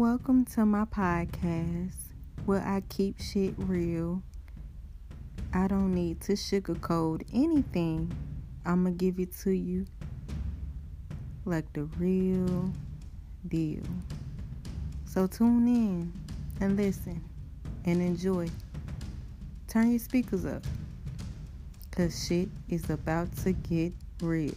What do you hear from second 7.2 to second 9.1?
anything. I'm going to